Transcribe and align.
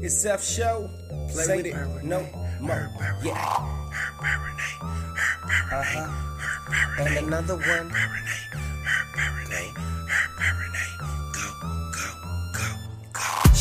It's 0.00 0.14
Seth 0.14 0.44
Show. 0.44 0.88
Play 1.32 1.44
Say 1.44 1.56
with 1.56 1.66
it. 1.66 2.04
No 2.04 2.20
more. 2.60 2.90
Yeah. 3.22 3.34
Her 3.34 4.38
Renee. 4.44 4.78
Her 4.80 5.82
Renee. 5.90 6.04
Uh-huh. 6.06 7.02
And 7.02 7.26
another 7.26 7.56
one. 7.56 7.92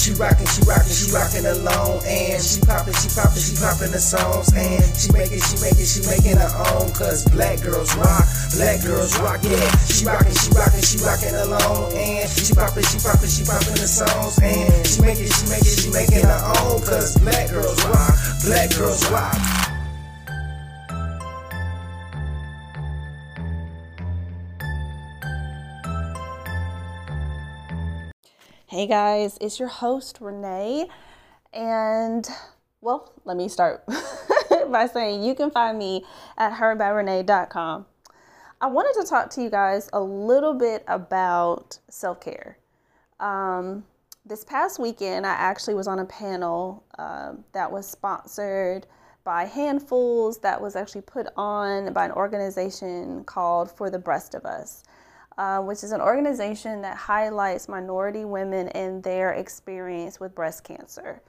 She 0.08 0.14
rockin', 0.14 0.48
she 0.48 0.62
rockin', 0.64 0.96
she 0.96 1.12
rockin' 1.12 1.46
alone, 1.46 2.00
and 2.08 2.40
she 2.42 2.62
poppin', 2.64 2.96
she 2.96 3.12
poppin', 3.12 3.44
she 3.44 3.60
poppin' 3.60 3.92
the 3.92 4.00
songs, 4.00 4.56
and 4.56 4.80
she 4.96 5.12
making, 5.12 5.44
she 5.44 5.60
making, 5.60 5.84
she 5.84 6.00
making 6.08 6.40
her 6.40 6.48
own, 6.72 6.88
cause 6.96 7.28
black 7.28 7.60
girls 7.60 7.92
rock, 8.00 8.24
black 8.56 8.80
girls 8.88 9.20
rock, 9.20 9.44
yeah. 9.44 9.68
She 9.92 10.08
rockin', 10.08 10.32
she 10.32 10.48
rockin', 10.56 10.80
she 10.80 10.96
rockin' 11.04 11.36
alone, 11.36 11.92
and 11.92 12.24
she 12.24 12.56
poppin', 12.56 12.88
she 12.88 13.04
poppin', 13.04 13.28
she 13.28 13.44
poppin' 13.44 13.76
the 13.76 13.84
songs, 13.84 14.40
and 14.40 14.88
she 14.88 15.02
making, 15.04 15.28
she 15.28 15.44
making, 15.52 15.76
she 15.76 15.92
making 15.92 16.24
her 16.24 16.42
own, 16.64 16.80
cause 16.88 17.20
black 17.20 17.52
girls 17.52 17.76
rock, 17.92 18.16
black 18.48 18.72
girls 18.80 19.04
rock. 19.12 19.67
Hey 28.78 28.86
guys, 28.86 29.40
it's 29.42 29.58
your 29.58 29.70
host 29.70 30.20
Renee, 30.22 30.88
and 31.52 32.30
well, 32.80 33.12
let 33.26 33.36
me 33.36 33.48
start 33.50 33.84
by 34.70 34.86
saying 34.86 35.24
you 35.24 35.34
can 35.34 35.50
find 35.50 35.80
me 35.80 36.06
at 36.38 36.54
herbyrenee.com. 36.54 37.88
I 38.62 38.68
wanted 38.68 39.02
to 39.02 39.10
talk 39.10 39.32
to 39.32 39.42
you 39.42 39.50
guys 39.50 39.90
a 39.94 40.00
little 40.00 40.54
bit 40.54 40.84
about 40.88 41.80
self 41.90 42.22
care. 42.22 42.60
Um, 43.20 43.84
this 44.28 44.44
past 44.44 44.78
weekend, 44.78 45.26
I 45.26 45.34
actually 45.34 45.74
was 45.74 45.88
on 45.88 45.98
a 45.98 46.06
panel 46.06 46.84
um, 47.00 47.46
that 47.54 47.72
was 47.72 47.90
sponsored 47.90 48.86
by 49.24 49.46
Handfuls, 49.46 50.38
that 50.42 50.62
was 50.62 50.76
actually 50.76 51.02
put 51.02 51.26
on 51.36 51.94
by 51.94 52.06
an 52.06 52.12
organization 52.12 53.24
called 53.24 53.72
For 53.72 53.90
the 53.90 53.98
Breast 53.98 54.36
of 54.36 54.46
Us 54.46 54.84
uh, 55.38 55.60
which 55.60 55.84
is 55.84 55.92
an 55.92 56.02
organization 56.02 56.82
that 56.82 56.98
highlights 56.98 57.70
minority 57.70 58.26
women 58.26 58.70
and 58.70 59.04
their 59.04 59.34
experience 59.34 60.20
with 60.20 60.34
breast 60.34 60.64
cancer. 60.64 61.22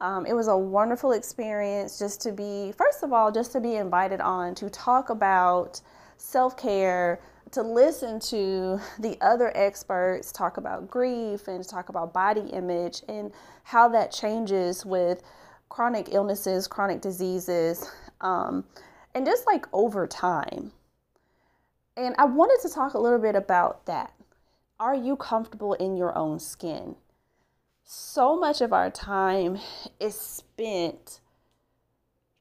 Um, 0.00 0.26
it 0.26 0.34
was 0.34 0.48
a 0.48 0.56
wonderful 0.56 1.12
experience 1.12 1.98
just 1.98 2.20
to 2.22 2.32
be, 2.32 2.72
first 2.72 3.02
of 3.02 3.12
all, 3.12 3.32
just 3.32 3.52
to 3.52 3.60
be 3.60 3.76
invited 3.76 4.20
on 4.20 4.54
to 4.56 4.68
talk 4.68 5.10
about 5.10 5.80
self 6.18 6.56
care, 6.56 7.20
to 7.52 7.62
listen 7.62 8.20
to 8.20 8.80
the 8.98 9.16
other 9.20 9.56
experts 9.56 10.32
talk 10.32 10.56
about 10.56 10.90
grief 10.90 11.48
and 11.48 11.66
talk 11.66 11.88
about 11.88 12.12
body 12.12 12.48
image 12.52 13.02
and 13.08 13.32
how 13.62 13.88
that 13.88 14.12
changes 14.12 14.84
with 14.84 15.22
chronic 15.68 16.08
illnesses, 16.12 16.66
chronic 16.66 17.00
diseases, 17.00 17.90
um, 18.20 18.64
and 19.14 19.24
just 19.24 19.46
like 19.46 19.66
over 19.72 20.06
time. 20.06 20.72
And 21.96 22.14
I 22.18 22.26
wanted 22.26 22.60
to 22.66 22.74
talk 22.74 22.94
a 22.94 22.98
little 22.98 23.18
bit 23.18 23.34
about 23.34 23.86
that. 23.86 24.12
Are 24.78 24.94
you 24.94 25.16
comfortable 25.16 25.72
in 25.74 25.96
your 25.96 26.16
own 26.16 26.38
skin? 26.38 26.96
So 27.84 28.38
much 28.38 28.60
of 28.60 28.72
our 28.72 28.90
time 28.90 29.58
is 29.98 30.14
spent 30.18 31.20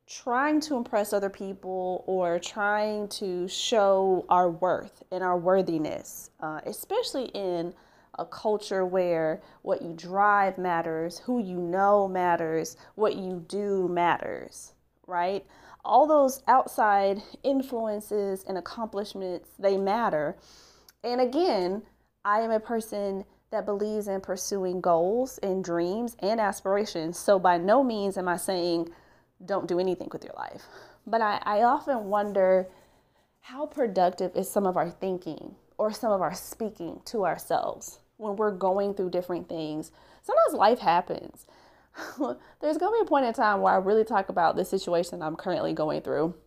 trying 0.07 0.59
to 0.61 0.75
impress 0.75 1.13
other 1.13 1.29
people 1.29 2.03
or 2.05 2.39
trying 2.39 3.07
to 3.07 3.47
show 3.47 4.25
our 4.29 4.49
worth 4.49 5.03
and 5.11 5.23
our 5.23 5.37
worthiness, 5.37 6.29
uh, 6.41 6.61
especially 6.65 7.25
in 7.33 7.73
a 8.19 8.25
culture 8.25 8.85
where 8.85 9.41
what 9.61 9.81
you 9.81 9.93
drive 9.95 10.57
matters, 10.57 11.19
who 11.19 11.39
you 11.39 11.57
know 11.57 12.07
matters, 12.07 12.77
what 12.95 13.15
you 13.15 13.43
do 13.47 13.87
matters, 13.87 14.73
right? 15.07 15.45
All 15.85 16.07
those 16.07 16.41
outside 16.47 17.21
influences 17.43 18.43
and 18.47 18.57
accomplishments 18.57 19.49
they 19.59 19.77
matter. 19.77 20.35
And 21.03 21.21
again 21.21 21.83
i 22.23 22.39
am 22.39 22.51
a 22.51 22.59
person 22.59 23.23
that 23.51 23.65
believes 23.65 24.07
in 24.07 24.19
pursuing 24.19 24.81
goals 24.81 25.37
and 25.43 25.63
dreams 25.63 26.17
and 26.19 26.41
aspirations. 26.41 27.17
So 27.17 27.39
by 27.39 27.57
no 27.57 27.83
means 27.83 28.17
am 28.17 28.27
i 28.27 28.37
saying 28.37 28.89
don't 29.45 29.67
do 29.67 29.79
anything 29.79 30.09
with 30.11 30.23
your 30.23 30.33
life. 30.35 30.63
But 31.05 31.21
i, 31.21 31.39
I 31.43 31.61
often 31.63 32.05
wonder 32.05 32.67
how 33.41 33.67
productive 33.67 34.35
is 34.35 34.49
some 34.49 34.65
of 34.65 34.75
our 34.75 34.89
thinking 34.89 35.55
or 35.77 35.91
some 35.91 36.11
of 36.11 36.21
our 36.21 36.33
speaking 36.33 37.01
to 37.05 37.25
ourselves 37.25 37.99
when 38.17 38.35
we're 38.37 38.51
going 38.51 38.93
through 38.93 39.09
different 39.09 39.47
things. 39.47 39.91
Sometimes 40.23 40.53
life 40.53 40.79
happens 40.79 41.45
there's 42.61 42.77
going 42.77 42.91
to 42.91 42.99
be 42.99 43.05
a 43.05 43.09
point 43.09 43.25
in 43.25 43.33
time 43.33 43.61
where 43.61 43.73
I 43.73 43.77
really 43.77 44.03
talk 44.03 44.29
about 44.29 44.55
the 44.55 44.65
situation 44.65 45.21
I'm 45.21 45.35
currently 45.35 45.73
going 45.73 46.01
through. 46.01 46.35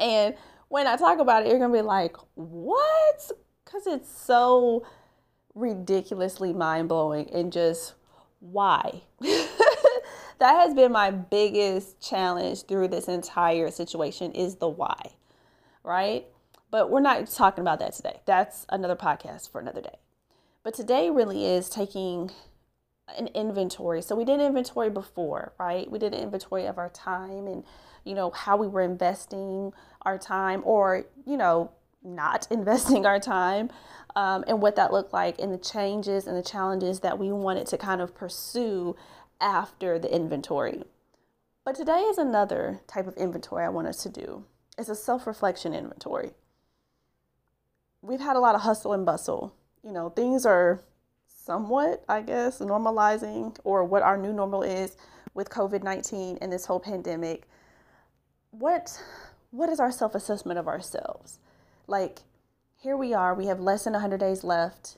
And 0.00 0.34
when 0.68 0.88
I 0.88 0.96
talk 0.96 1.20
about 1.20 1.44
it, 1.44 1.48
you're 1.48 1.58
going 1.58 1.70
to 1.70 1.78
be 1.78 1.82
like, 1.82 2.16
what? 2.34 3.30
Because 3.64 3.86
it's 3.86 4.10
so 4.10 4.84
ridiculously 5.54 6.52
mind 6.52 6.88
blowing 6.88 7.30
and 7.32 7.52
just 7.52 7.94
why? 8.40 9.02
that 9.20 9.60
has 10.40 10.74
been 10.74 10.90
my 10.90 11.10
biggest 11.10 12.00
challenge 12.00 12.64
through 12.64 12.88
this 12.88 13.06
entire 13.06 13.70
situation 13.70 14.32
is 14.32 14.56
the 14.56 14.68
why, 14.68 15.12
right? 15.84 16.26
But 16.70 16.90
we're 16.90 17.00
not 17.00 17.28
talking 17.28 17.62
about 17.62 17.78
that 17.80 17.92
today. 17.92 18.20
That's 18.26 18.66
another 18.68 18.96
podcast 18.96 19.50
for 19.50 19.60
another 19.60 19.82
day. 19.82 19.98
But 20.62 20.74
today 20.74 21.10
really 21.10 21.44
is 21.46 21.68
taking 21.68 22.30
an 23.18 23.28
inventory. 23.28 24.02
So 24.02 24.14
we 24.14 24.24
did 24.24 24.40
inventory 24.40 24.90
before, 24.90 25.52
right? 25.58 25.90
We 25.90 25.98
did 25.98 26.14
an 26.14 26.20
inventory 26.20 26.66
of 26.66 26.78
our 26.78 26.90
time 26.90 27.46
and, 27.46 27.64
you 28.04 28.14
know, 28.14 28.30
how 28.30 28.56
we 28.56 28.66
were 28.68 28.82
investing 28.82 29.72
our 30.02 30.18
time 30.18 30.62
or, 30.64 31.06
you 31.26 31.36
know, 31.36 31.72
not 32.02 32.46
investing 32.50 33.06
our 33.06 33.20
time 33.20 33.70
um, 34.16 34.44
and 34.46 34.60
what 34.60 34.76
that 34.76 34.92
looked 34.92 35.12
like 35.12 35.38
and 35.38 35.52
the 35.52 35.58
changes 35.58 36.26
and 36.26 36.36
the 36.36 36.42
challenges 36.42 37.00
that 37.00 37.18
we 37.18 37.32
wanted 37.32 37.66
to 37.68 37.78
kind 37.78 38.00
of 38.00 38.14
pursue 38.14 38.96
after 39.40 39.98
the 39.98 40.14
inventory. 40.14 40.82
But 41.64 41.74
today 41.74 42.00
is 42.00 42.18
another 42.18 42.80
type 42.86 43.06
of 43.06 43.16
inventory 43.16 43.64
I 43.64 43.68
want 43.68 43.86
us 43.86 44.02
to 44.02 44.08
do. 44.08 44.44
It's 44.78 44.88
a 44.88 44.94
self 44.94 45.26
reflection 45.26 45.74
inventory. 45.74 46.32
We've 48.02 48.20
had 48.20 48.36
a 48.36 48.40
lot 48.40 48.54
of 48.54 48.62
hustle 48.62 48.94
and 48.94 49.04
bustle. 49.04 49.54
You 49.84 49.92
know, 49.92 50.08
things 50.08 50.46
are 50.46 50.82
somewhat, 51.44 52.04
I 52.08 52.22
guess, 52.22 52.60
normalizing 52.60 53.56
or 53.64 53.84
what 53.84 54.02
our 54.02 54.16
new 54.16 54.32
normal 54.32 54.62
is 54.62 54.96
with 55.34 55.50
COVID 55.50 55.82
19 55.82 56.38
and 56.40 56.52
this 56.52 56.66
whole 56.66 56.80
pandemic. 56.80 57.48
What 58.50 59.00
what 59.50 59.68
is 59.68 59.80
our 59.80 59.90
self-assessment 59.90 60.58
of 60.58 60.68
ourselves? 60.68 61.38
Like 61.86 62.20
here 62.76 62.96
we 62.96 63.12
are, 63.14 63.34
we 63.34 63.46
have 63.46 63.60
less 63.60 63.84
than 63.84 63.92
100 63.94 64.18
days 64.18 64.44
left 64.44 64.96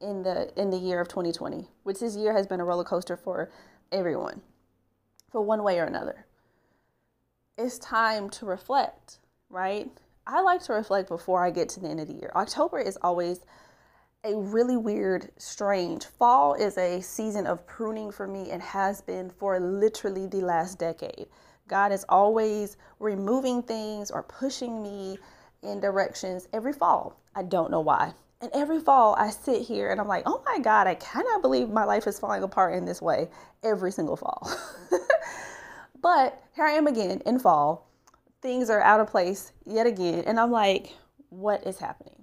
in 0.00 0.22
the 0.22 0.52
in 0.60 0.70
the 0.70 0.76
year 0.76 1.00
of 1.00 1.08
2020, 1.08 1.68
which 1.82 2.00
this 2.00 2.16
year 2.16 2.32
has 2.32 2.46
been 2.46 2.60
a 2.60 2.64
roller 2.64 2.84
coaster 2.84 3.16
for 3.16 3.50
everyone. 3.90 4.42
For 5.30 5.40
one 5.40 5.62
way 5.62 5.78
or 5.78 5.84
another. 5.84 6.26
It's 7.56 7.78
time 7.78 8.28
to 8.30 8.46
reflect, 8.46 9.18
right? 9.48 9.90
I 10.26 10.40
like 10.40 10.62
to 10.64 10.72
reflect 10.72 11.08
before 11.08 11.44
I 11.44 11.50
get 11.50 11.68
to 11.70 11.80
the 11.80 11.88
end 11.88 12.00
of 12.00 12.08
the 12.08 12.14
year. 12.14 12.30
October 12.34 12.78
is 12.78 12.98
always 13.02 13.40
a 14.24 14.36
really 14.36 14.76
weird, 14.76 15.30
strange. 15.36 16.04
Fall 16.04 16.54
is 16.54 16.78
a 16.78 17.00
season 17.00 17.46
of 17.46 17.66
pruning 17.66 18.12
for 18.12 18.28
me 18.28 18.50
and 18.52 18.62
has 18.62 19.00
been 19.00 19.30
for 19.30 19.58
literally 19.58 20.28
the 20.28 20.40
last 20.40 20.78
decade. 20.78 21.26
God 21.66 21.90
is 21.90 22.04
always 22.08 22.76
removing 23.00 23.62
things 23.62 24.12
or 24.12 24.22
pushing 24.22 24.80
me 24.80 25.18
in 25.62 25.80
directions 25.80 26.48
every 26.52 26.72
fall. 26.72 27.20
I 27.34 27.42
don't 27.42 27.70
know 27.70 27.80
why. 27.80 28.14
And 28.40 28.50
every 28.54 28.78
fall, 28.78 29.16
I 29.18 29.30
sit 29.30 29.62
here 29.62 29.90
and 29.90 30.00
I'm 30.00 30.08
like, 30.08 30.22
oh 30.26 30.42
my 30.46 30.60
God, 30.60 30.86
I 30.86 30.94
cannot 30.94 31.42
believe 31.42 31.68
my 31.70 31.84
life 31.84 32.06
is 32.06 32.18
falling 32.20 32.44
apart 32.44 32.74
in 32.74 32.84
this 32.84 33.02
way 33.02 33.28
every 33.64 33.90
single 33.90 34.16
fall. 34.16 34.48
but 36.00 36.40
here 36.54 36.64
I 36.64 36.72
am 36.72 36.86
again 36.86 37.22
in 37.26 37.40
fall. 37.40 37.88
Things 38.40 38.70
are 38.70 38.80
out 38.80 39.00
of 39.00 39.08
place 39.08 39.52
yet 39.64 39.86
again. 39.86 40.24
And 40.26 40.38
I'm 40.38 40.50
like, 40.52 40.92
what 41.28 41.66
is 41.66 41.78
happening? 41.78 42.21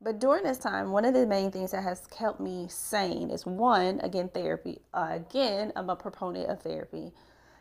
But 0.00 0.18
during 0.18 0.44
this 0.44 0.58
time, 0.58 0.92
one 0.92 1.04
of 1.04 1.14
the 1.14 1.26
main 1.26 1.50
things 1.50 1.70
that 1.70 1.82
has 1.82 2.06
kept 2.08 2.38
me 2.38 2.66
sane 2.68 3.30
is 3.30 3.46
one, 3.46 4.00
again, 4.00 4.28
therapy. 4.28 4.80
Uh, 4.92 5.08
again, 5.12 5.72
I'm 5.74 5.88
a 5.88 5.96
proponent 5.96 6.50
of 6.50 6.60
therapy. 6.60 7.12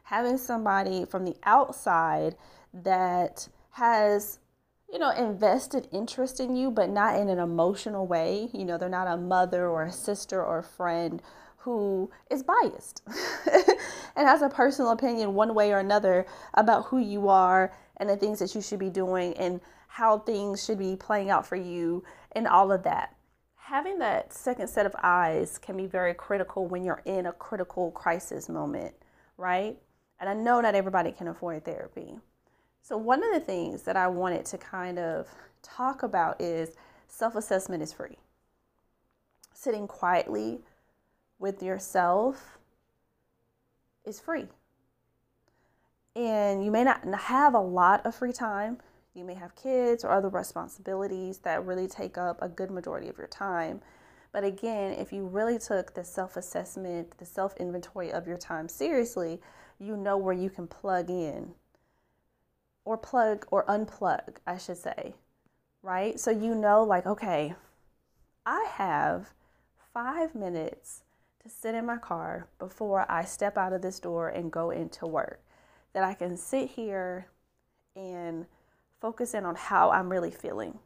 Having 0.04 0.38
somebody 0.38 1.06
from 1.06 1.24
the 1.24 1.36
outside 1.44 2.36
that 2.74 3.48
has, 3.72 4.40
you 4.92 5.00
know, 5.00 5.12
invested 5.12 5.88
interest 5.94 6.40
in 6.40 6.56
you, 6.56 6.72
but 6.72 6.90
not 6.90 7.20
in 7.20 7.30
an 7.30 7.40
emotional 7.40 8.06
way. 8.06 8.50
You 8.54 8.66
know, 8.66 8.78
they're 8.78 8.90
not 8.90 9.08
a 9.08 9.18
mother 9.18 9.68
or 9.68 9.84
a 9.84 9.92
sister 9.92 10.44
or 10.44 10.60
a 10.60 10.64
friend 10.64 11.22
who 11.58 12.12
is 12.30 12.44
biased 12.44 13.02
and 14.16 14.28
has 14.28 14.44
a 14.44 14.50
personal 14.50 14.92
opinion 14.92 15.34
one 15.34 15.56
way 15.56 15.72
or 15.72 15.80
another 15.80 16.28
about 16.54 16.86
who 16.86 17.00
you 17.00 17.28
are 17.28 17.74
and 17.98 18.08
the 18.08 18.18
things 18.18 18.38
that 18.38 18.54
you 18.54 18.62
should 18.62 18.78
be 18.78 18.92
doing 18.92 19.34
and 19.38 19.60
how 19.88 20.20
things 20.20 20.64
should 20.64 20.78
be 20.78 20.96
playing 20.96 21.30
out 21.30 21.48
for 21.48 21.56
you 21.56 22.04
and 22.36 22.48
all 22.48 22.72
of 22.72 22.84
that. 22.84 23.16
having 23.58 24.00
that 24.00 24.34
second 24.34 24.68
set 24.68 24.86
of 24.86 24.96
eyes 25.04 25.58
can 25.58 25.78
be 25.78 25.88
very 25.88 26.14
critical 26.14 26.68
when 26.68 26.84
you're 26.86 27.02
in 27.06 27.26
a 27.28 27.34
critical 27.34 27.92
crisis 27.92 28.50
moment, 28.50 28.94
right? 29.38 29.78
And 30.20 30.30
I 30.30 30.34
know 30.36 30.62
not 30.62 30.76
everybody 30.76 31.12
can 31.12 31.28
afford 31.30 31.66
therapy. 31.66 32.20
So, 32.84 32.98
one 32.98 33.24
of 33.24 33.34
the 33.34 33.40
things 33.40 33.84
that 33.84 33.98
I 33.98 34.08
wanted 34.08 34.46
to 34.48 34.58
kind 34.60 35.00
of 35.00 35.28
talk 35.64 36.04
about 36.04 36.42
is 36.42 36.72
self 37.08 37.36
assessment 37.36 37.84
is 37.84 37.94
free. 37.94 38.18
Sitting 39.54 39.88
quietly 39.88 40.62
with 41.40 41.64
yourself 41.64 42.60
is 44.06 44.20
free. 44.20 44.48
And 46.16 46.64
you 46.64 46.72
may 46.72 46.84
not 46.84 47.04
have 47.14 47.56
a 47.56 47.60
lot 47.60 48.06
of 48.06 48.16
free 48.16 48.34
time. 48.34 48.80
You 49.16 49.24
may 49.24 49.36
have 49.36 49.56
kids 49.56 50.04
or 50.04 50.12
other 50.12 50.28
responsibilities 50.28 51.38
that 51.40 51.66
really 51.66 51.88
take 51.88 52.18
up 52.18 52.38
a 52.42 52.50
good 52.50 52.70
majority 52.70 53.08
of 53.08 53.18
your 53.18 53.28
time. 53.28 53.80
But 54.34 54.44
again, 54.44 54.92
if 54.92 55.14
you 55.14 55.26
really 55.26 55.58
took 55.58 55.94
the 55.94 56.04
self 56.04 56.36
assessment, 56.36 57.18
the 57.18 57.26
self 57.26 57.56
inventory 57.56 58.12
of 58.12 58.28
your 58.28 58.38
time 58.38 58.68
seriously, 58.68 59.40
you 59.80 59.96
know 59.96 60.18
where 60.18 60.34
you 60.34 60.50
can 60.50 60.68
plug 60.68 61.10
in 61.10 61.54
or 62.84 62.98
plug 62.98 63.46
or 63.52 63.66
unplug, 63.68 64.36
I 64.46 64.58
should 64.58 64.78
say, 64.78 65.16
right? 65.82 66.20
So 66.20 66.32
you 66.32 66.54
know, 66.54 66.84
like, 66.84 67.06
okay, 67.06 67.56
I 68.46 68.68
have 68.74 69.34
five 69.94 70.36
minutes 70.36 71.04
to 71.42 71.48
sit 71.48 71.74
in 71.74 71.86
my 71.86 71.98
car 71.98 72.50
before 72.60 73.10
I 73.10 73.24
step 73.24 73.58
out 73.58 73.72
of 73.72 73.82
this 73.82 74.02
door 74.02 74.28
and 74.28 74.52
go 74.52 74.72
into 74.72 75.08
work. 75.08 75.42
That 75.94 76.04
I 76.04 76.14
can 76.14 76.36
sit 76.36 76.72
here 76.72 77.28
and 77.96 78.46
focus 79.00 79.34
in 79.34 79.46
on 79.46 79.56
how 79.56 79.92
I'm 79.92 80.10
really 80.10 80.32
feeling. 80.32 80.80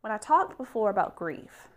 When 0.00 0.12
I 0.12 0.18
talked 0.18 0.58
before 0.58 0.90
about 0.90 1.16
grief, 1.16 1.68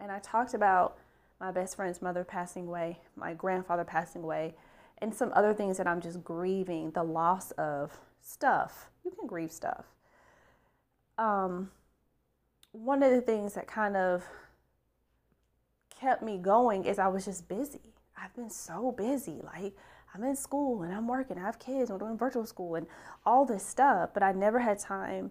and 0.00 0.10
I 0.10 0.18
talked 0.18 0.54
about 0.54 0.98
my 1.40 1.50
best 1.50 1.76
friend's 1.76 2.02
mother 2.02 2.24
passing 2.24 2.66
away, 2.68 2.98
my 3.16 3.34
grandfather 3.34 3.84
passing 3.84 4.22
away, 4.22 4.54
and 4.98 5.14
some 5.14 5.32
other 5.34 5.52
things 5.52 5.76
that 5.78 5.86
I'm 5.86 6.00
just 6.00 6.22
grieving 6.22 6.92
the 6.92 7.02
loss 7.02 7.50
of 7.52 8.00
stuff. 8.20 8.90
You 9.04 9.10
can 9.10 9.26
grieve 9.26 9.50
stuff. 9.50 9.84
Um, 11.18 11.70
one 12.70 13.02
of 13.02 13.10
the 13.10 13.20
things 13.20 13.54
that 13.54 13.66
kind 13.66 13.96
of 13.96 14.24
kept 16.00 16.22
me 16.22 16.38
going 16.38 16.84
is 16.84 16.98
I 16.98 17.08
was 17.08 17.24
just 17.24 17.48
busy. 17.48 17.80
I've 18.16 18.34
been 18.34 18.50
so 18.50 18.92
busy. 18.92 19.40
Like, 19.42 19.74
I'm 20.14 20.24
in 20.24 20.36
school 20.36 20.82
and 20.82 20.92
I'm 20.92 21.08
working, 21.08 21.38
I 21.38 21.40
have 21.40 21.58
kids, 21.58 21.90
I'm 21.90 21.98
doing 21.98 22.18
virtual 22.18 22.44
school 22.44 22.74
and 22.74 22.86
all 23.24 23.46
this 23.46 23.64
stuff, 23.64 24.10
but 24.12 24.22
I 24.22 24.32
never 24.32 24.58
had 24.58 24.78
time 24.78 25.30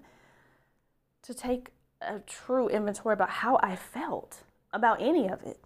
to 1.23 1.33
take 1.33 1.69
a 2.01 2.19
true 2.19 2.67
inventory 2.67 3.13
about 3.13 3.29
how 3.29 3.59
I 3.61 3.75
felt 3.75 4.43
about 4.73 5.01
any 5.01 5.29
of 5.29 5.43
it. 5.43 5.59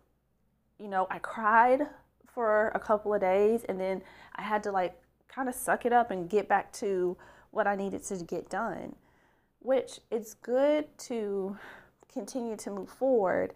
You 0.77 0.89
know, 0.89 1.07
I 1.09 1.19
cried 1.19 1.87
for 2.27 2.69
a 2.75 2.79
couple 2.79 3.13
of 3.13 3.21
days 3.21 3.63
and 3.69 3.79
then 3.79 4.01
I 4.35 4.41
had 4.41 4.63
to 4.63 4.71
like 4.71 4.99
kind 5.29 5.47
of 5.47 5.55
suck 5.55 5.85
it 5.85 5.93
up 5.93 6.11
and 6.11 6.29
get 6.29 6.49
back 6.49 6.73
to 6.73 7.15
what 7.51 7.67
I 7.67 7.75
needed 7.75 8.03
to 8.05 8.17
get 8.17 8.49
done. 8.49 8.95
Which 9.59 9.99
it's 10.11 10.33
good 10.33 10.85
to 10.99 11.57
continue 12.11 12.57
to 12.57 12.69
move 12.69 12.89
forward, 12.89 13.53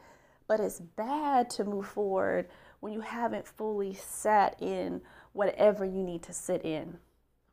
but 0.47 0.61
it's 0.61 0.79
bad 0.79 1.49
to 1.51 1.65
move 1.65 1.85
forward 1.85 2.47
when 2.79 2.93
you 2.93 3.01
haven't 3.01 3.45
fully 3.45 3.93
sat 3.93 4.55
in 4.61 5.01
whatever 5.33 5.85
you 5.85 6.03
need 6.03 6.23
to 6.23 6.33
sit 6.33 6.63
in, 6.63 6.97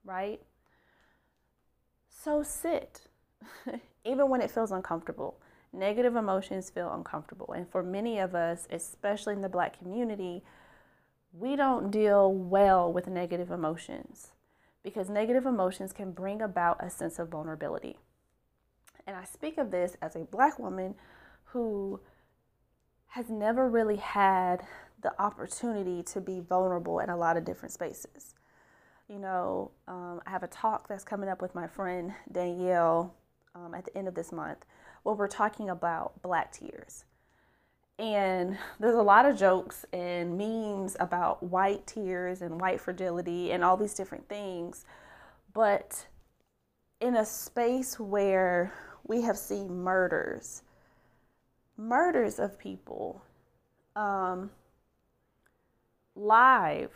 right? 0.04 0.40
So 2.08 2.42
sit, 2.42 3.02
even 4.04 4.28
when 4.28 4.40
it 4.40 4.50
feels 4.50 4.72
uncomfortable. 4.72 5.38
Negative 5.72 6.16
emotions 6.16 6.70
feel 6.70 6.92
uncomfortable. 6.92 7.52
And 7.52 7.68
for 7.68 7.82
many 7.82 8.18
of 8.18 8.34
us, 8.34 8.66
especially 8.70 9.34
in 9.34 9.42
the 9.42 9.48
black 9.48 9.78
community, 9.78 10.42
we 11.32 11.54
don't 11.54 11.90
deal 11.90 12.32
well 12.32 12.90
with 12.90 13.06
negative 13.06 13.50
emotions 13.50 14.32
because 14.82 15.10
negative 15.10 15.44
emotions 15.44 15.92
can 15.92 16.12
bring 16.12 16.40
about 16.40 16.82
a 16.82 16.88
sense 16.88 17.18
of 17.18 17.28
vulnerability. 17.28 17.98
And 19.06 19.16
I 19.16 19.24
speak 19.24 19.58
of 19.58 19.70
this 19.70 19.96
as 20.00 20.16
a 20.16 20.20
black 20.20 20.58
woman 20.58 20.94
who 21.46 22.00
has 23.08 23.28
never 23.28 23.68
really 23.68 23.96
had 23.96 24.64
the 25.02 25.12
opportunity 25.20 26.02
to 26.02 26.20
be 26.20 26.40
vulnerable 26.40 27.00
in 27.00 27.10
a 27.10 27.16
lot 27.16 27.36
of 27.36 27.44
different 27.44 27.72
spaces. 27.72 28.34
You 29.08 29.18
know, 29.18 29.70
um, 29.86 30.20
I 30.26 30.30
have 30.30 30.42
a 30.42 30.48
talk 30.48 30.88
that's 30.88 31.04
coming 31.04 31.28
up 31.28 31.40
with 31.40 31.54
my 31.54 31.66
friend 31.66 32.12
Danielle 32.30 33.14
um, 33.54 33.74
at 33.74 33.84
the 33.84 33.96
end 33.96 34.08
of 34.08 34.14
this 34.14 34.32
month 34.32 34.64
where 35.02 35.14
we're 35.14 35.28
talking 35.28 35.70
about 35.70 36.20
black 36.22 36.50
tears. 36.50 37.04
And 37.98 38.58
there's 38.78 38.96
a 38.96 39.02
lot 39.02 39.24
of 39.24 39.38
jokes 39.38 39.86
and 39.92 40.36
memes 40.36 40.96
about 40.98 41.42
white 41.42 41.86
tears 41.86 42.42
and 42.42 42.60
white 42.60 42.80
fragility 42.80 43.52
and 43.52 43.64
all 43.64 43.76
these 43.76 43.94
different 43.94 44.28
things. 44.28 44.84
But 45.54 46.06
in 47.00 47.16
a 47.16 47.24
space 47.24 47.98
where 47.98 48.72
we 49.06 49.22
have 49.22 49.38
seen 49.38 49.82
murders, 49.82 50.62
murders 51.76 52.38
of 52.38 52.58
people, 52.58 53.22
um, 53.94 54.50
live 56.16 56.90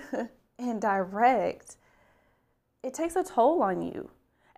and 0.58 0.80
direct, 0.80 1.76
it 2.82 2.94
takes 2.94 3.16
a 3.16 3.22
toll 3.22 3.62
on 3.62 3.82
you. 3.82 4.10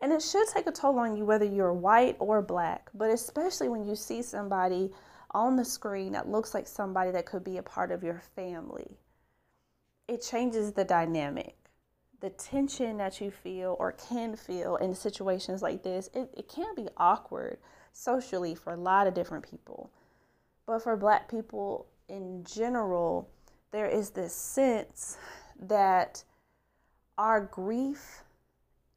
And 0.03 0.13
it 0.13 0.23
should 0.23 0.47
take 0.49 0.67
a 0.67 0.73
toll 0.73 0.99
on 0.99 1.17
you 1.17 1.25
whether 1.25 1.45
you're 1.45 1.73
white 1.73 2.17
or 2.19 2.43
black, 2.43 2.91
but 2.95 3.11
especially 3.11 3.69
when 3.69 3.87
you 3.87 3.97
see 3.97 4.23
somebody 4.23 4.91
on 5.31 5.57
the 5.57 5.65
screen 5.65 6.13
that 6.13 6.29
looks 6.29 6.55
like 6.55 6.67
somebody 6.67 7.11
that 7.11 7.27
could 7.27 7.45
be 7.45 7.57
a 7.57 7.63
part 7.63 7.91
of 7.91 8.03
your 8.03 8.21
family. 8.35 8.99
It 10.09 10.23
changes 10.23 10.73
the 10.73 10.85
dynamic. 10.85 11.57
The 12.21 12.31
tension 12.31 12.97
that 12.99 13.21
you 13.21 13.31
feel 13.31 13.77
or 13.79 13.93
can 13.93 14.37
feel 14.37 14.77
in 14.77 14.95
situations 14.95 15.63
like 15.63 15.83
this, 15.83 16.09
it, 16.15 16.31
it 16.37 16.49
can 16.49 16.75
be 16.75 16.89
awkward 16.97 17.59
socially 17.93 18.55
for 18.55 18.75
a 18.75 18.81
lot 18.81 19.07
of 19.07 19.15
different 19.15 19.49
people. 19.49 19.91
But 20.67 20.83
for 20.83 20.97
black 20.97 21.31
people 21.31 21.87
in 22.09 22.45
general, 22.45 23.29
there 23.73 23.89
is 23.89 24.11
this 24.11 24.35
sense 24.35 25.19
that 25.61 26.23
our 27.19 27.41
grief 27.41 28.23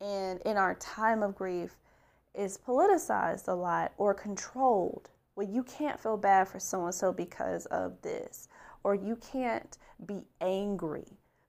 and 0.01 0.39
in 0.41 0.57
our 0.57 0.75
time 0.75 1.23
of 1.23 1.35
grief 1.35 1.75
is 2.35 2.57
politicized 2.57 3.47
a 3.47 3.53
lot 3.53 3.91
or 3.97 4.13
controlled. 4.13 5.09
Well, 5.35 5.47
you 5.47 5.63
can't 5.63 5.99
feel 5.99 6.17
bad 6.17 6.47
for 6.47 6.59
so 6.59 6.85
and 6.85 6.93
so 6.93 7.11
because 7.11 7.65
of 7.67 8.01
this, 8.01 8.47
or 8.83 8.95
you 8.95 9.15
can't 9.17 9.77
be 10.05 10.25
angry 10.41 11.05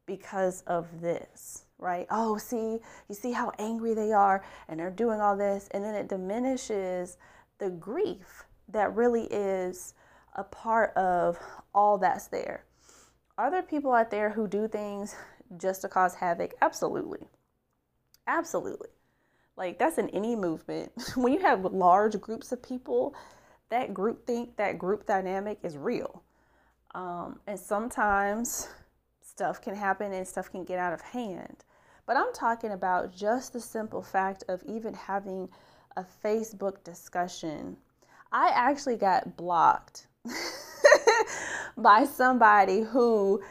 because 0.07 0.63
of 0.67 1.01
this, 1.01 1.65
right? 1.79 2.07
Oh, 2.11 2.39
see, 2.39 2.79
you 3.09 3.15
see 3.15 3.33
how 3.33 3.53
angry 3.59 3.95
they 3.95 4.13
are 4.13 4.45
and 4.69 4.81
they're 4.81 4.91
doing 4.91 5.21
all 5.21 5.37
this, 5.37 5.69
and 5.73 5.85
then 5.85 5.95
it 5.95 6.09
diminishes 6.09 7.17
the 7.59 7.71
grief 7.71 8.45
that 8.69 8.95
really 8.95 9.25
is 9.25 9.95
a 10.35 10.45
part 10.45 10.97
of 10.97 11.39
all 11.75 11.99
that's 11.99 12.29
there. 12.29 12.65
Are 13.39 13.51
there 13.51 13.63
people 13.63 13.93
out 13.93 14.11
there 14.11 14.31
who 14.31 14.47
do 14.47 14.69
things 14.69 15.15
just 15.57 15.83
to 15.83 15.89
cause 15.89 16.15
havoc? 16.15 16.55
Absolutely. 16.61 17.27
Absolutely. 18.27 18.91
Like 19.57 19.79
that's 19.79 19.99
in 19.99 20.09
any 20.11 20.37
movement. 20.37 20.93
when 21.17 21.33
you 21.33 21.41
have 21.41 21.65
large 21.65 22.21
groups 22.21 22.53
of 22.53 22.63
people, 22.63 23.15
that 23.71 23.95
group 23.95 24.27
think, 24.27 24.57
that 24.57 24.79
group 24.79 25.07
dynamic 25.07 25.59
is 25.63 25.77
real. 25.77 26.23
Um, 26.95 27.41
and 27.47 27.59
sometimes 27.59 28.69
stuff 29.23 29.63
can 29.63 29.75
happen 29.75 30.13
and 30.13 30.27
stuff 30.27 30.51
can 30.51 30.65
get 30.65 30.79
out 30.79 30.93
of 30.93 31.01
hand. 31.01 31.65
But 32.07 32.17
I'm 32.17 32.33
talking 32.33 32.73
about 32.73 33.15
just 33.15 33.53
the 33.53 33.61
simple 33.61 34.03
fact 34.03 34.45
of 34.49 34.63
even 34.65 34.95
having 34.95 35.49
a 35.97 36.05
Facebook 36.25 36.83
discussion. 36.83 37.77
I 38.33 38.51
actually 38.55 38.97
got 38.97 39.37
blocked 39.37 40.07
by 41.77 42.05
somebody 42.05 42.83
who 42.83 43.43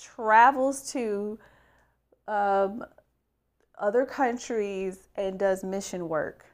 travels 0.00 0.90
to 0.92 1.38
um, 2.26 2.84
other 3.78 4.04
countries 4.04 5.08
and 5.16 5.38
does 5.38 5.64
mission 5.64 6.08
work, 6.08 6.46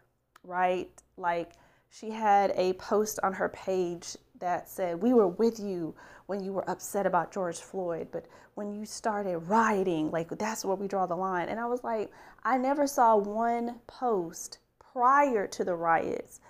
right? 0.44 0.90
Like 1.16 1.52
she 1.90 2.10
had 2.10 2.52
a 2.56 2.72
post 2.74 3.18
on 3.22 3.32
her 3.32 3.48
page 3.48 4.16
that 4.38 4.68
said, 4.68 5.00
We 5.00 5.12
were 5.12 5.28
with 5.28 5.60
you 5.60 5.94
when 6.26 6.42
you 6.42 6.52
were 6.52 6.68
upset 6.68 7.06
about 7.06 7.32
George 7.32 7.58
Floyd, 7.58 8.08
but 8.12 8.26
when 8.54 8.72
you 8.72 8.84
started 8.84 9.38
rioting, 9.38 10.10
like 10.10 10.28
that's 10.38 10.64
where 10.64 10.76
we 10.76 10.88
draw 10.88 11.06
the 11.06 11.16
line. 11.16 11.48
And 11.48 11.60
I 11.60 11.66
was 11.66 11.84
like, 11.84 12.10
I 12.44 12.56
never 12.56 12.86
saw 12.86 13.16
one 13.16 13.80
post 13.86 14.58
prior 14.92 15.46
to 15.48 15.64
the 15.64 15.74
riots, 15.74 16.40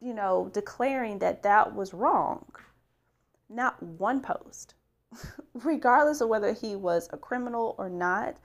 you 0.00 0.14
know, 0.14 0.50
declaring 0.52 1.18
that 1.20 1.42
that 1.42 1.74
was 1.74 1.94
wrong. 1.94 2.44
Not 3.48 3.82
one 3.82 4.20
post, 4.20 4.74
regardless 5.54 6.20
of 6.20 6.28
whether 6.28 6.52
he 6.52 6.76
was 6.76 7.08
a 7.12 7.16
criminal 7.16 7.74
or 7.78 7.88
not. 7.88 8.36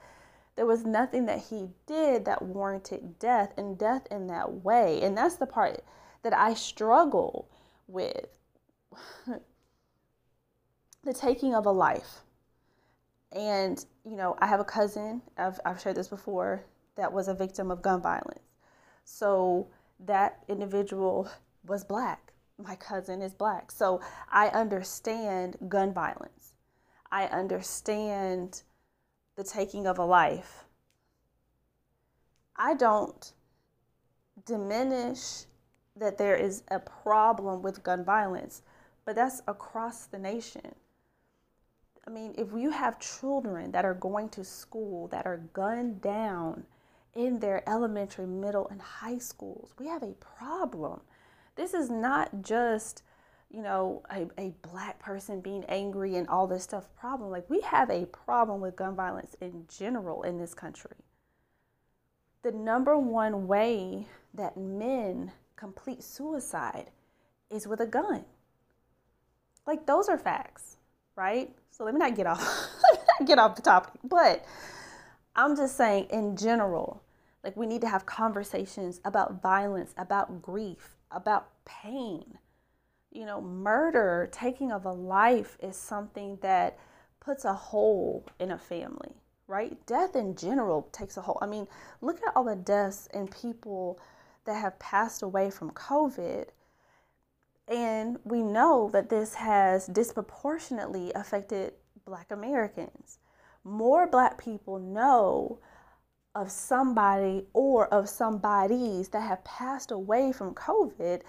There 0.54 0.66
was 0.66 0.84
nothing 0.84 1.26
that 1.26 1.44
he 1.50 1.70
did 1.86 2.24
that 2.26 2.42
warranted 2.42 3.18
death 3.18 3.52
and 3.56 3.78
death 3.78 4.06
in 4.10 4.26
that 4.26 4.64
way. 4.64 5.00
And 5.02 5.16
that's 5.16 5.36
the 5.36 5.46
part 5.46 5.82
that 6.22 6.34
I 6.34 6.54
struggle 6.54 7.48
with 7.88 8.26
the 11.04 11.14
taking 11.14 11.54
of 11.54 11.66
a 11.66 11.70
life. 11.70 12.20
And, 13.32 13.84
you 14.04 14.16
know, 14.16 14.36
I 14.40 14.46
have 14.46 14.60
a 14.60 14.64
cousin, 14.64 15.22
I've, 15.38 15.58
I've 15.64 15.80
shared 15.80 15.96
this 15.96 16.08
before, 16.08 16.64
that 16.96 17.12
was 17.12 17.28
a 17.28 17.34
victim 17.34 17.70
of 17.70 17.80
gun 17.80 18.02
violence. 18.02 18.40
So 19.04 19.68
that 20.06 20.44
individual 20.48 21.28
was 21.66 21.84
black. 21.84 22.32
My 22.58 22.76
cousin 22.76 23.22
is 23.22 23.34
black. 23.34 23.70
So 23.70 24.00
I 24.30 24.48
understand 24.48 25.56
gun 25.68 25.92
violence. 25.92 26.54
I 27.10 27.26
understand 27.26 28.62
the 29.36 29.44
taking 29.44 29.86
of 29.86 29.98
a 29.98 30.04
life. 30.04 30.64
I 32.56 32.74
don't 32.74 33.32
diminish 34.46 35.44
that 35.96 36.18
there 36.18 36.36
is 36.36 36.62
a 36.68 36.78
problem 36.78 37.62
with 37.62 37.82
gun 37.82 38.04
violence, 38.04 38.62
but 39.04 39.14
that's 39.14 39.42
across 39.46 40.06
the 40.06 40.18
nation. 40.18 40.74
I 42.06 42.10
mean, 42.10 42.34
if 42.36 42.48
you 42.56 42.70
have 42.70 42.98
children 42.98 43.72
that 43.72 43.84
are 43.84 43.94
going 43.94 44.28
to 44.30 44.44
school 44.44 45.08
that 45.08 45.26
are 45.26 45.48
gunned 45.52 46.00
down 46.00 46.64
in 47.14 47.40
their 47.40 47.68
elementary, 47.68 48.26
middle, 48.26 48.68
and 48.68 48.80
high 48.80 49.18
schools, 49.18 49.72
we 49.78 49.86
have 49.86 50.02
a 50.02 50.14
problem. 50.14 51.00
This 51.56 51.74
is 51.74 51.90
not 51.90 52.42
just, 52.42 53.02
you 53.50 53.62
know, 53.62 54.02
a, 54.10 54.26
a 54.38 54.54
black 54.62 54.98
person 54.98 55.40
being 55.40 55.64
angry 55.68 56.16
and 56.16 56.28
all 56.28 56.46
this 56.46 56.64
stuff 56.64 56.86
problem. 56.96 57.30
Like, 57.30 57.48
we 57.50 57.60
have 57.60 57.90
a 57.90 58.06
problem 58.06 58.60
with 58.60 58.76
gun 58.76 58.96
violence 58.96 59.36
in 59.40 59.66
general 59.68 60.22
in 60.22 60.38
this 60.38 60.54
country. 60.54 60.96
The 62.42 62.52
number 62.52 62.98
one 62.98 63.46
way 63.46 64.06
that 64.34 64.56
men 64.56 65.32
complete 65.56 66.02
suicide 66.02 66.90
is 67.50 67.66
with 67.66 67.80
a 67.80 67.86
gun. 67.86 68.24
Like, 69.66 69.86
those 69.86 70.08
are 70.08 70.18
facts, 70.18 70.78
right? 71.14 71.54
So 71.70 71.84
let 71.84 71.94
me 71.94 72.00
not 72.00 72.16
get 72.16 72.26
off 72.26 72.68
get 73.24 73.38
off 73.38 73.54
the 73.54 73.62
topic. 73.62 73.94
But 74.02 74.44
I'm 75.34 75.56
just 75.56 75.76
saying 75.76 76.08
in 76.10 76.36
general, 76.36 77.02
like 77.42 77.56
we 77.56 77.66
need 77.66 77.80
to 77.80 77.88
have 77.88 78.06
conversations 78.06 79.00
about 79.04 79.42
violence, 79.42 79.94
about 79.96 80.42
grief, 80.42 80.96
about 81.10 81.48
pain. 81.64 82.38
You 83.10 83.26
know, 83.26 83.40
murder, 83.40 84.28
taking 84.32 84.72
of 84.72 84.84
a 84.84 84.92
life 84.92 85.58
is 85.60 85.76
something 85.76 86.38
that 86.42 86.78
puts 87.20 87.44
a 87.44 87.52
hole 87.52 88.26
in 88.38 88.50
a 88.50 88.58
family, 88.58 89.12
right? 89.46 89.76
Death 89.86 90.16
in 90.16 90.34
general 90.34 90.88
takes 90.92 91.16
a 91.16 91.22
hole. 91.22 91.38
I 91.42 91.46
mean, 91.46 91.68
look 92.00 92.20
at 92.26 92.34
all 92.34 92.44
the 92.44 92.56
deaths 92.56 93.08
and 93.12 93.30
people 93.30 94.00
that 94.44 94.54
have 94.54 94.78
passed 94.78 95.22
away 95.22 95.50
from 95.50 95.70
COVID 95.70 96.48
and 97.68 98.18
we 98.24 98.42
know 98.42 98.90
that 98.92 99.08
this 99.08 99.34
has 99.34 99.86
disproportionately 99.86 101.12
affected 101.14 101.74
Black 102.04 102.30
Americans. 102.30 103.18
More 103.64 104.06
Black 104.06 104.38
people 104.38 104.78
know 104.78 105.60
of 106.34 106.50
somebody 106.50 107.46
or 107.52 107.86
of 107.88 108.08
somebodies 108.08 109.08
that 109.10 109.20
have 109.20 109.44
passed 109.44 109.90
away 109.90 110.32
from 110.32 110.54
COVID 110.54 111.22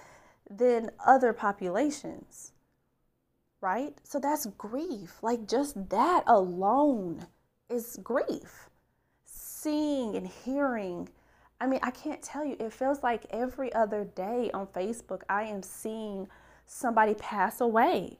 than 0.49 0.91
other 1.05 1.33
populations. 1.33 2.53
Right? 3.61 3.97
So 4.03 4.19
that's 4.19 4.45
grief. 4.57 5.21
Like 5.21 5.47
just 5.47 5.89
that 5.89 6.23
alone 6.27 7.27
is 7.69 7.99
grief. 8.03 8.69
Seeing 9.25 10.15
and 10.15 10.27
hearing 10.27 11.09
I 11.63 11.65
mean, 11.65 11.79
I 11.81 11.91
can't 11.91 12.21
tell 12.21 12.43
you. 12.43 12.57
It 12.59 12.73
feels 12.73 13.03
like 13.03 13.25
every 13.29 13.71
other 13.73 14.03
day 14.03 14.51
on 14.53 14.67
Facebook, 14.67 15.21
I 15.29 15.43
am 15.43 15.63
seeing 15.63 16.27
somebody 16.65 17.13
pass 17.13 17.61
away. 17.61 18.17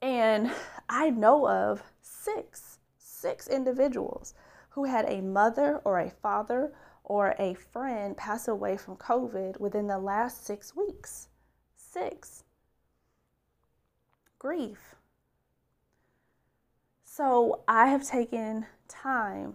And 0.00 0.52
I 0.88 1.10
know 1.10 1.48
of 1.48 1.82
six, 2.00 2.73
six 3.24 3.48
individuals 3.48 4.34
who 4.68 4.84
had 4.84 5.06
a 5.08 5.22
mother 5.22 5.80
or 5.82 5.98
a 5.98 6.10
father 6.10 6.74
or 7.04 7.34
a 7.38 7.54
friend 7.54 8.14
pass 8.18 8.48
away 8.48 8.76
from 8.76 8.96
COVID 8.96 9.58
within 9.58 9.86
the 9.86 9.98
last 9.98 10.44
six 10.44 10.76
weeks. 10.76 11.28
Six. 11.74 12.44
Grief. 14.38 14.94
So 17.02 17.62
I 17.66 17.86
have 17.86 18.06
taken 18.06 18.66
time 18.88 19.54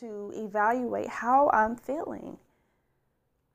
to 0.00 0.30
evaluate 0.34 1.08
how 1.08 1.48
I'm 1.54 1.74
feeling. 1.74 2.36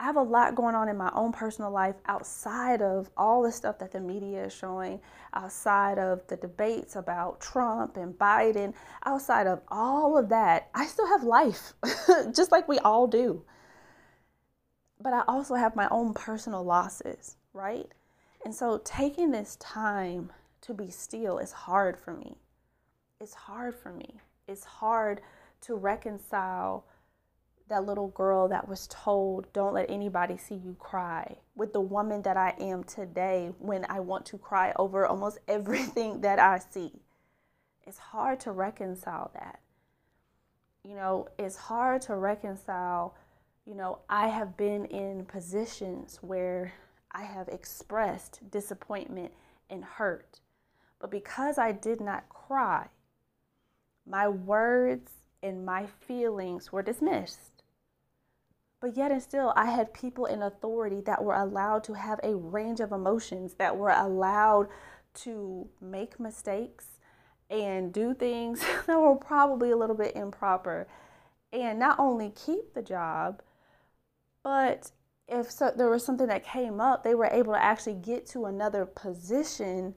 I 0.02 0.06
have 0.06 0.16
a 0.16 0.24
lot 0.24 0.56
going 0.56 0.74
on 0.74 0.90
in 0.90 0.98
my 0.98 1.12
own 1.14 1.32
personal 1.32 1.70
life 1.70 1.94
outside 2.08 2.82
of 2.82 3.12
all 3.16 3.44
the 3.44 3.52
stuff 3.52 3.78
that 3.78 3.92
the 3.92 4.00
media 4.00 4.46
is 4.46 4.52
showing, 4.52 5.00
outside 5.36 6.00
of 6.00 6.26
the 6.26 6.38
debates 6.38 6.96
about 6.96 7.40
Trump 7.40 7.98
and 7.98 8.18
Biden, 8.18 8.74
outside 9.06 9.46
of 9.46 9.62
all 9.68 10.18
of 10.18 10.28
that. 10.30 10.70
I 10.74 10.88
still 10.88 11.06
have 11.06 11.22
life, 11.22 11.76
just 12.34 12.52
like 12.52 12.68
we 12.68 12.80
all 12.80 13.06
do. 13.06 13.44
But 15.00 15.14
I 15.14 15.22
also 15.28 15.54
have 15.54 15.76
my 15.76 15.88
own 15.92 16.16
personal 16.16 16.64
losses, 16.64 17.38
right? 17.54 17.88
And 18.44 18.56
so 18.56 18.82
taking 18.84 19.30
this 19.30 19.56
time 19.58 20.32
to 20.62 20.74
be 20.74 20.90
still 20.90 21.38
is 21.38 21.52
hard 21.52 21.96
for 21.96 22.16
me. 22.16 22.38
It's 23.20 23.36
hard 23.36 23.76
for 23.76 23.94
me. 23.94 24.20
It's 24.48 24.64
hard 24.64 25.22
to 25.62 25.76
reconcile 25.76 26.86
that 27.70 27.86
little 27.86 28.10
girl 28.10 28.48
that 28.50 28.68
was 28.68 28.88
told, 28.88 29.52
don't 29.54 29.74
let 29.74 29.90
anybody 29.90 30.38
see 30.38 30.56
you 30.56 30.76
cry, 30.80 31.38
with 31.56 31.74
the 31.74 31.82
woman 31.82 32.22
that 32.24 32.38
I 32.38 32.54
am 32.60 32.84
today 32.84 33.52
when 33.60 33.86
I 33.90 34.00
want 34.00 34.26
to 34.28 34.38
cry 34.38 34.74
over 34.78 35.06
almost 35.06 35.40
everything 35.48 36.22
that 36.22 36.40
I 36.40 36.60
see. 36.60 36.92
It's 37.86 37.98
hard 37.98 38.40
to 38.42 38.52
reconcile 38.52 39.32
that. 39.34 39.60
You 40.84 40.96
know, 40.96 41.28
it's 41.38 41.56
hard 41.56 42.02
to 42.04 42.16
reconcile. 42.16 43.16
You 43.66 43.76
know, 43.76 44.00
I 44.10 44.28
have 44.28 44.58
been 44.58 44.86
in 44.86 45.26
positions 45.26 46.20
where 46.22 46.74
I 47.12 47.24
have 47.24 47.48
expressed 47.48 48.40
disappointment 48.50 49.32
and 49.70 49.84
hurt. 49.84 50.40
But 51.00 51.12
because 51.12 51.58
I 51.58 51.72
did 51.72 52.00
not 52.00 52.30
cry, 52.30 52.88
my 54.06 54.28
words 54.28 55.12
and 55.44 55.66
my 55.66 55.86
feelings 55.86 56.72
were 56.72 56.84
dismissed. 56.84 57.51
But 58.82 58.98
yet 58.98 59.12
and 59.12 59.22
still, 59.22 59.54
I 59.56 59.68
had 59.68 59.94
people 59.94 60.26
in 60.26 60.42
authority 60.42 61.02
that 61.02 61.24
were 61.24 61.36
allowed 61.36 61.84
to 61.86 61.94
have 61.94 62.20
a 62.24 62.36
range 62.36 62.80
of 62.80 62.92
emotions, 62.92 63.54
that 63.60 63.78
were 63.78 63.92
allowed 63.92 64.68
to 65.14 65.70
make 65.80 66.20
mistakes 66.20 66.98
and 67.50 67.94
do 67.94 68.14
things 68.16 68.62
that 68.88 69.00
were 69.00 69.16
probably 69.16 69.72
a 69.72 69.78
little 69.78 69.96
bit 69.96 70.16
improper 70.16 70.88
and 71.54 71.78
not 71.78 72.00
only 72.00 72.32
keep 72.32 72.74
the 72.74 72.82
job, 72.82 73.42
but 74.44 74.92
if 75.28 75.52
so, 75.52 75.72
there 75.76 75.90
was 75.90 76.06
something 76.06 76.28
that 76.28 76.44
came 76.44 76.80
up, 76.80 77.04
they 77.04 77.16
were 77.16 77.26
able 77.26 77.54
to 77.54 77.64
actually 77.64 77.96
get 77.96 78.26
to 78.28 78.46
another 78.46 78.86
position 78.86 79.94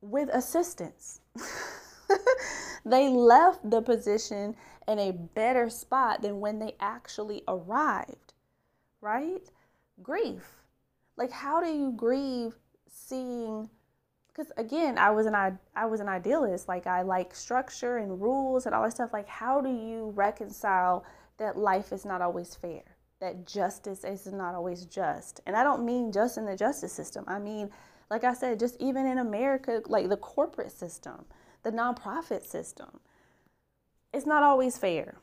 with 0.00 0.28
assistance. 0.32 1.20
they 2.84 3.08
left 3.08 3.68
the 3.68 3.82
position 3.82 4.56
in 4.90 4.98
a 4.98 5.12
better 5.12 5.70
spot 5.70 6.22
than 6.22 6.40
when 6.40 6.58
they 6.58 6.74
actually 6.80 7.42
arrived, 7.48 8.32
right? 9.00 9.50
Grief. 10.02 10.62
Like, 11.16 11.30
how 11.30 11.60
do 11.60 11.68
you 11.68 11.92
grieve 11.96 12.54
seeing? 12.88 13.68
Because 14.28 14.52
again, 14.56 14.98
I 14.98 15.10
was 15.10 15.26
an 15.26 15.34
I 15.34 15.86
was 15.86 16.00
an 16.00 16.08
idealist. 16.08 16.68
Like, 16.68 16.86
I 16.86 17.02
like 17.02 17.34
structure 17.34 17.98
and 17.98 18.20
rules 18.20 18.66
and 18.66 18.74
all 18.74 18.82
that 18.82 18.92
stuff. 18.92 19.12
Like, 19.12 19.28
how 19.28 19.60
do 19.60 19.70
you 19.70 20.12
reconcile 20.14 21.04
that 21.38 21.56
life 21.56 21.92
is 21.92 22.04
not 22.04 22.22
always 22.22 22.54
fair? 22.54 22.82
That 23.20 23.46
justice 23.46 24.04
is 24.04 24.26
not 24.26 24.54
always 24.54 24.86
just. 24.86 25.40
And 25.46 25.54
I 25.54 25.62
don't 25.62 25.84
mean 25.84 26.10
just 26.10 26.38
in 26.38 26.46
the 26.46 26.56
justice 26.56 26.92
system. 26.92 27.24
I 27.28 27.38
mean, 27.38 27.70
like 28.10 28.24
I 28.24 28.32
said, 28.32 28.58
just 28.58 28.80
even 28.80 29.06
in 29.06 29.18
America, 29.18 29.82
like 29.86 30.08
the 30.08 30.16
corporate 30.16 30.72
system 30.72 31.26
the 31.62 31.70
nonprofit 31.70 32.44
system. 32.44 33.00
It's 34.12 34.26
not 34.26 34.42
always 34.42 34.76
fair. 34.76 35.16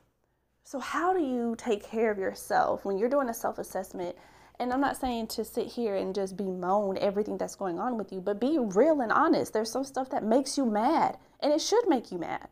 So, 0.64 0.78
how 0.78 1.12
do 1.12 1.20
you 1.20 1.54
take 1.56 1.82
care 1.82 2.10
of 2.10 2.18
yourself 2.18 2.84
when 2.84 2.98
you're 2.98 3.08
doing 3.08 3.28
a 3.28 3.34
self 3.34 3.58
assessment? 3.58 4.16
And 4.58 4.72
I'm 4.72 4.80
not 4.80 4.96
saying 4.96 5.28
to 5.28 5.44
sit 5.44 5.66
here 5.66 5.94
and 5.94 6.14
just 6.14 6.36
bemoan 6.36 6.98
everything 6.98 7.38
that's 7.38 7.54
going 7.54 7.78
on 7.78 7.96
with 7.96 8.12
you, 8.12 8.20
but 8.20 8.40
be 8.40 8.58
real 8.58 9.00
and 9.00 9.12
honest. 9.12 9.52
There's 9.52 9.70
some 9.70 9.84
stuff 9.84 10.10
that 10.10 10.24
makes 10.24 10.58
you 10.58 10.66
mad, 10.66 11.16
and 11.40 11.52
it 11.52 11.60
should 11.60 11.88
make 11.88 12.10
you 12.10 12.18
mad, 12.18 12.48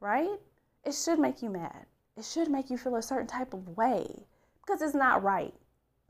right? 0.00 0.38
It 0.84 0.94
should 0.94 1.18
make 1.18 1.42
you 1.42 1.50
mad. 1.50 1.86
It 2.16 2.24
should 2.24 2.50
make 2.50 2.68
you 2.68 2.76
feel 2.76 2.96
a 2.96 3.02
certain 3.02 3.26
type 3.26 3.54
of 3.54 3.76
way 3.76 4.26
because 4.60 4.82
it's 4.82 4.94
not 4.94 5.22
right. 5.22 5.54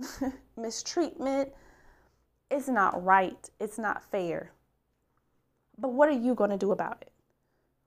Mistreatment 0.57 1.53
is 2.51 2.69
not 2.69 3.05
right. 3.05 3.49
It's 3.61 3.79
not 3.79 4.11
fair. 4.11 4.53
But 5.77 5.93
what 5.93 6.09
are 6.09 6.13
you 6.13 6.35
going 6.35 6.51
to 6.51 6.57
do 6.57 6.73
about 6.73 7.03
it? 7.03 7.13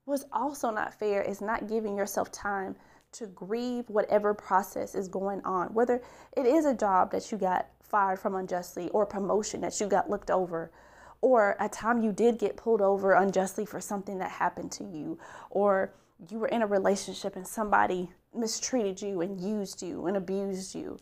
What's 0.06 0.26
also 0.32 0.72
not 0.72 0.94
fair 0.94 1.22
is 1.22 1.42
not 1.42 1.68
giving 1.68 1.96
yourself 1.96 2.32
time 2.32 2.76
to 3.14 3.28
grieve 3.28 3.90
whatever 3.90 4.34
process 4.34 4.96
is 4.96 5.08
going 5.08 5.42
on, 5.44 5.74
whether 5.74 6.02
it 6.36 6.46
is 6.46 6.66
a 6.66 6.74
job 6.74 7.12
that 7.12 7.32
you 7.32 7.38
got 7.38 7.68
fired 7.82 8.20
from 8.20 8.36
unjustly 8.36 8.90
or 8.90 9.06
promotion 9.06 9.62
that 9.62 9.80
you 9.80 9.88
got 9.88 10.10
looked 10.10 10.32
over 10.32 10.72
or 11.20 11.56
a 11.60 11.70
time 11.70 12.02
you 12.02 12.12
did 12.12 12.40
get 12.40 12.58
pulled 12.58 12.82
over 12.82 13.14
unjustly 13.14 13.66
for 13.66 13.80
something 13.80 14.18
that 14.18 14.32
happened 14.32 14.72
to 14.72 14.84
you 14.84 15.20
or 15.50 15.94
you 16.30 16.40
were 16.40 16.48
in 16.48 16.62
a 16.62 16.68
relationship 16.68 17.36
and 17.36 17.48
somebody 17.48 18.10
mistreated 18.34 19.02
you 19.02 19.22
and 19.22 19.40
used 19.40 19.84
you 19.84 20.08
and 20.08 20.18
abused 20.18 20.74
you. 20.74 20.98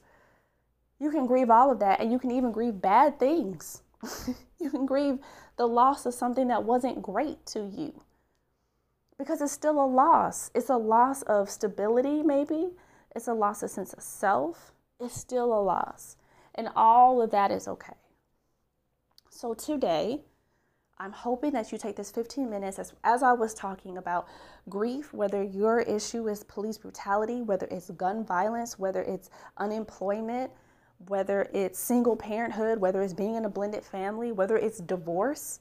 You 0.99 1.11
can 1.11 1.25
grieve 1.25 1.49
all 1.49 1.71
of 1.71 1.79
that 1.79 2.01
and 2.01 2.11
you 2.11 2.19
can 2.19 2.31
even 2.31 2.51
grieve 2.51 2.81
bad 2.81 3.17
things. 3.17 3.81
you 4.59 4.69
can 4.69 4.85
grieve 4.85 5.19
the 5.55 5.67
loss 5.67 6.05
of 6.05 6.13
something 6.13 6.47
that 6.47 6.63
wasn't 6.63 7.01
great 7.01 7.45
to 7.47 7.59
you 7.59 8.01
because 9.19 9.41
it's 9.41 9.51
still 9.51 9.83
a 9.83 9.85
loss. 9.85 10.49
It's 10.55 10.69
a 10.69 10.77
loss 10.77 11.21
of 11.23 11.49
stability, 11.49 12.23
maybe. 12.23 12.69
It's 13.15 13.27
a 13.27 13.33
loss 13.33 13.61
of 13.61 13.69
sense 13.69 13.93
of 13.93 14.01
self. 14.01 14.71
It's 14.99 15.13
still 15.13 15.53
a 15.53 15.61
loss. 15.61 16.15
And 16.55 16.69
all 16.75 17.21
of 17.21 17.29
that 17.31 17.51
is 17.51 17.67
okay. 17.67 17.93
So 19.29 19.53
today, 19.53 20.21
I'm 20.97 21.11
hoping 21.11 21.51
that 21.51 21.71
you 21.71 21.77
take 21.77 21.97
this 21.97 22.11
15 22.11 22.49
minutes 22.49 22.79
as, 22.79 22.93
as 23.03 23.21
I 23.21 23.33
was 23.33 23.53
talking 23.53 23.97
about 23.97 24.27
grief, 24.69 25.13
whether 25.13 25.43
your 25.43 25.81
issue 25.81 26.27
is 26.27 26.43
police 26.45 26.77
brutality, 26.77 27.41
whether 27.41 27.67
it's 27.69 27.89
gun 27.91 28.23
violence, 28.25 28.79
whether 28.79 29.01
it's 29.01 29.29
unemployment, 29.57 30.51
whether 31.07 31.49
it's 31.53 31.79
single 31.79 32.15
parenthood, 32.15 32.79
whether 32.79 33.01
it's 33.01 33.13
being 33.13 33.35
in 33.35 33.45
a 33.45 33.49
blended 33.49 33.83
family, 33.83 34.31
whether 34.31 34.57
it's 34.57 34.79
divorce, 34.79 35.59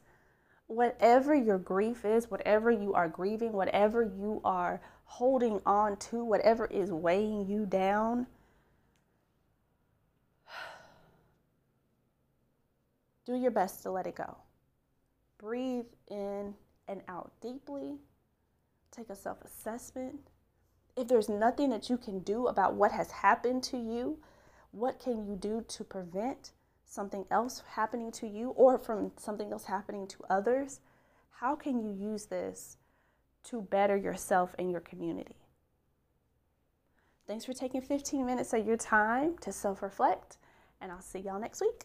whatever 0.68 1.34
your 1.34 1.58
grief 1.58 2.04
is, 2.04 2.30
whatever 2.30 2.70
you 2.70 2.94
are 2.94 3.08
grieving, 3.08 3.52
whatever 3.52 4.02
you 4.02 4.40
are 4.44 4.80
holding 5.04 5.60
on 5.66 5.96
to, 5.96 6.22
whatever 6.22 6.66
is 6.66 6.92
weighing 6.92 7.48
you 7.48 7.66
down, 7.66 8.26
do 13.26 13.34
your 13.34 13.50
best 13.50 13.82
to 13.82 13.90
let 13.90 14.06
it 14.06 14.14
go. 14.14 14.36
Breathe 15.38 15.86
in 16.08 16.54
and 16.86 17.00
out 17.08 17.32
deeply. 17.40 17.96
Take 18.90 19.08
a 19.08 19.16
self 19.16 19.38
assessment. 19.42 20.20
If 20.96 21.08
there's 21.08 21.28
nothing 21.28 21.70
that 21.70 21.88
you 21.88 21.96
can 21.96 22.18
do 22.20 22.48
about 22.48 22.74
what 22.74 22.92
has 22.92 23.10
happened 23.10 23.62
to 23.64 23.78
you, 23.78 24.18
what 24.72 25.00
can 25.00 25.26
you 25.26 25.36
do 25.36 25.64
to 25.68 25.84
prevent 25.84 26.52
something 26.88 27.26
else 27.30 27.62
happening 27.72 28.10
to 28.12 28.26
you 28.26 28.50
or 28.50 28.78
from 28.78 29.12
something 29.16 29.52
else 29.52 29.64
happening 29.64 30.06
to 30.08 30.18
others? 30.28 30.80
How 31.30 31.54
can 31.54 31.78
you 31.80 31.92
use 31.92 32.26
this 32.26 32.78
to 33.44 33.62
better 33.62 33.96
yourself 33.96 34.54
and 34.58 34.70
your 34.70 34.80
community? 34.80 35.36
Thanks 37.26 37.44
for 37.44 37.52
taking 37.52 37.82
15 37.82 38.24
minutes 38.24 38.54
of 38.54 38.66
your 38.66 38.78
time 38.78 39.36
to 39.42 39.52
self 39.52 39.82
reflect, 39.82 40.38
and 40.80 40.90
I'll 40.90 41.02
see 41.02 41.18
y'all 41.18 41.38
next 41.38 41.60
week. 41.60 41.84